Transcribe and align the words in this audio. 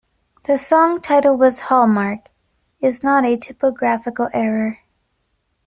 The 0.45 0.57
song 0.57 0.99
title 1.01 1.37
"hHallmark" 1.37 2.29
is 2.79 3.03
not 3.03 3.23
a 3.23 3.37
typographical 3.37 4.29
error. 4.33 4.79